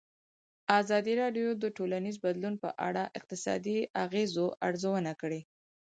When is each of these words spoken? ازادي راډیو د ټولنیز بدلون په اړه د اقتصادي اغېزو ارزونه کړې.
ازادي 0.79 1.13
راډیو 1.21 1.47
د 1.63 1.65
ټولنیز 1.77 2.15
بدلون 2.25 2.55
په 2.63 2.69
اړه 2.87 3.03
د 3.09 3.11
اقتصادي 3.19 3.77
اغېزو 4.05 4.45
ارزونه 4.67 5.11
کړې. 5.21 5.41